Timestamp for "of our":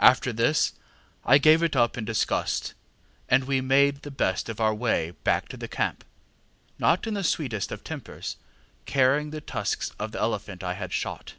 4.48-4.74